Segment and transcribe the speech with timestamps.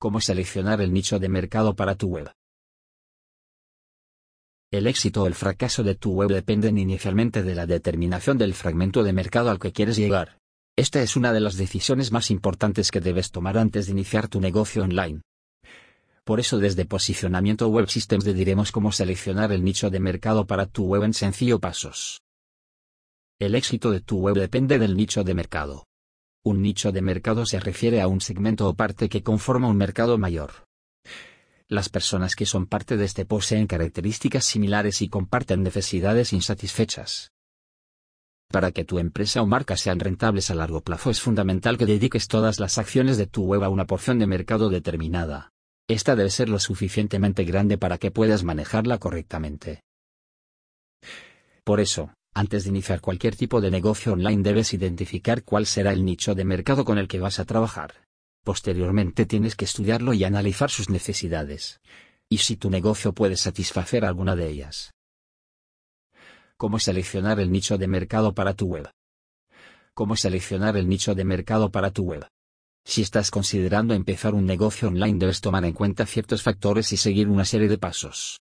[0.00, 2.30] Cómo seleccionar el nicho de mercado para tu web.
[4.70, 9.02] El éxito o el fracaso de tu web dependen inicialmente de la determinación del fragmento
[9.02, 10.38] de mercado al que quieres llegar.
[10.76, 14.40] Esta es una de las decisiones más importantes que debes tomar antes de iniciar tu
[14.40, 15.22] negocio online.
[16.22, 20.66] Por eso desde Posicionamiento Web Systems te diremos cómo seleccionar el nicho de mercado para
[20.66, 22.20] tu web en sencillo pasos.
[23.40, 25.87] El éxito de tu web depende del nicho de mercado.
[26.44, 30.18] Un nicho de mercado se refiere a un segmento o parte que conforma un mercado
[30.18, 30.64] mayor.
[31.68, 37.32] Las personas que son parte de este poseen características similares y comparten necesidades insatisfechas.
[38.50, 42.28] Para que tu empresa o marca sean rentables a largo plazo es fundamental que dediques
[42.28, 45.50] todas las acciones de tu web a una porción de mercado determinada.
[45.86, 49.82] Esta debe ser lo suficientemente grande para que puedas manejarla correctamente.
[51.64, 56.04] Por eso, antes de iniciar cualquier tipo de negocio online debes identificar cuál será el
[56.04, 58.06] nicho de mercado con el que vas a trabajar.
[58.44, 61.80] Posteriormente tienes que estudiarlo y analizar sus necesidades.
[62.28, 64.92] Y si tu negocio puede satisfacer alguna de ellas.
[66.56, 68.88] Cómo seleccionar el nicho de mercado para tu web.
[69.92, 72.28] Cómo seleccionar el nicho de mercado para tu web.
[72.84, 77.26] Si estás considerando empezar un negocio online debes tomar en cuenta ciertos factores y seguir
[77.26, 78.38] una serie de pasos.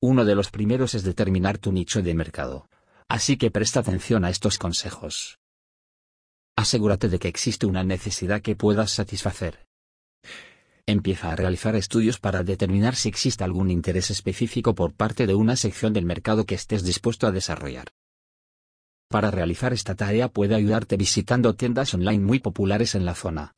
[0.00, 2.66] Uno de los primeros es determinar tu nicho de mercado.
[3.08, 5.38] Así que presta atención a estos consejos.
[6.56, 9.66] Asegúrate de que existe una necesidad que puedas satisfacer.
[10.86, 15.56] Empieza a realizar estudios para determinar si existe algún interés específico por parte de una
[15.56, 17.88] sección del mercado que estés dispuesto a desarrollar.
[19.08, 23.54] Para realizar esta tarea puede ayudarte visitando tiendas online muy populares en la zona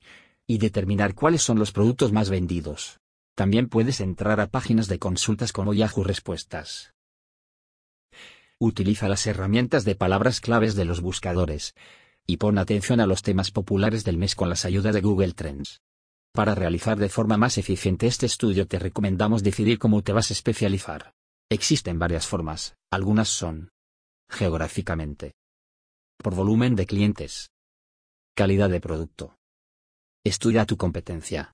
[0.47, 3.01] y determinar cuáles son los productos más vendidos.
[3.35, 6.96] También puedes entrar a páginas de consultas como Yahoo Respuestas.
[8.59, 11.75] Utiliza las herramientas de palabras claves de los buscadores
[12.27, 15.83] y pon atención a los temas populares del mes con las ayudas de Google Trends.
[16.33, 20.33] Para realizar de forma más eficiente este estudio te recomendamos decidir cómo te vas a
[20.33, 21.13] especializar.
[21.51, 23.69] Existen varias formas, algunas son
[24.31, 25.35] geográficamente,
[26.17, 27.51] por volumen de clientes,
[28.35, 29.37] calidad de producto.
[30.25, 31.53] Estudia tu competencia.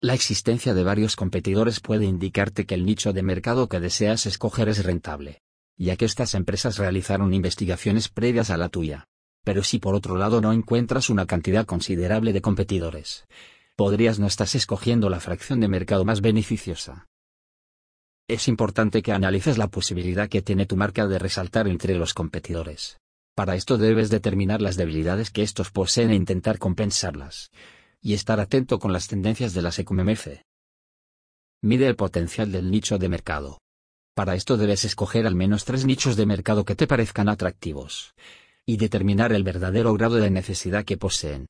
[0.00, 4.68] La existencia de varios competidores puede indicarte que el nicho de mercado que deseas escoger
[4.68, 5.42] es rentable,
[5.78, 9.06] ya que estas empresas realizaron investigaciones previas a la tuya.
[9.44, 13.24] Pero si por otro lado no encuentras una cantidad considerable de competidores,
[13.76, 17.06] podrías no estás escogiendo la fracción de mercado más beneficiosa.
[18.28, 22.98] Es importante que analices la posibilidad que tiene tu marca de resaltar entre los competidores.
[23.34, 27.50] Para esto debes determinar las debilidades que estos poseen e intentar compensarlas.
[28.02, 30.42] Y estar atento con las tendencias de la SECUMMF.
[31.62, 33.58] Mide el potencial del nicho de mercado.
[34.18, 38.16] Para esto debes escoger al menos tres nichos de mercado que te parezcan atractivos.
[38.66, 41.46] Y determinar el verdadero grado de necesidad que poseen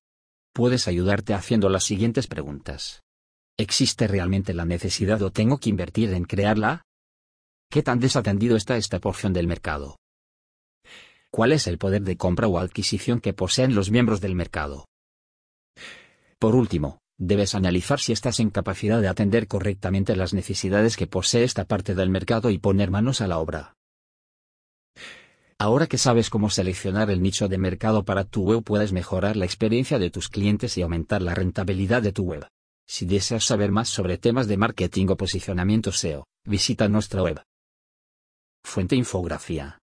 [0.52, 3.00] puedes ayudarte haciendo las siguientes preguntas.
[3.56, 6.82] ¿Existe realmente la necesidad o tengo que invertir en crearla?
[7.70, 9.96] ¿Qué tan desatendido está esta porción del mercado?
[11.30, 14.84] ¿Cuál es el poder de compra o adquisición que poseen los miembros del mercado?
[16.38, 21.44] Por último, debes analizar si estás en capacidad de atender correctamente las necesidades que posee
[21.44, 23.74] esta parte del mercado y poner manos a la obra.
[25.58, 29.44] Ahora que sabes cómo seleccionar el nicho de mercado para tu web puedes mejorar la
[29.44, 32.46] experiencia de tus clientes y aumentar la rentabilidad de tu web.
[32.86, 37.42] Si deseas saber más sobre temas de marketing o posicionamiento SEO, visita nuestra web.
[38.64, 39.80] Fuente Infografía